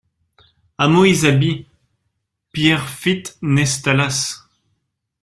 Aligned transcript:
Hameau 0.79 1.05
Isaby, 1.05 1.67
Pierrefitte-Nestalas 2.51 4.49